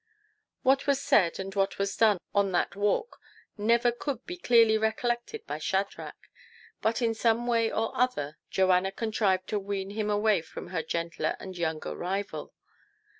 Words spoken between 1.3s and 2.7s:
and what was done on